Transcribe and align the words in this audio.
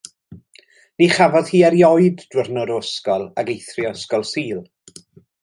Ni 1.01 1.09
chafodd 1.17 1.51
hi 1.51 1.61
erioed 1.67 2.23
diwrnod 2.31 2.73
o 2.77 2.79
ysgol 2.87 3.27
ac 3.43 3.53
eithrio 3.57 3.93
Ysgol 3.99 4.27
Sul. 4.33 4.65